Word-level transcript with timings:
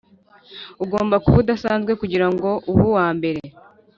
ugomba 0.83 1.15
kuba 1.23 1.37
udasanzwe 1.43 1.91
kugirango 2.01 2.49
ube 2.69 2.83
uwambere. 2.89 3.41